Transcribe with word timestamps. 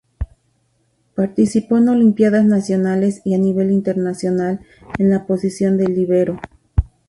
Participó 1.13 1.77
en 1.77 1.89
Olimpiadas 1.89 2.43
Nacionales 2.43 3.21
y 3.23 3.35
a 3.35 3.37
nivel 3.37 3.69
internacional 3.69 4.59
en 4.97 5.11
la 5.11 5.27
posición 5.27 5.77
de 5.77 5.85
líbero. 5.89 6.39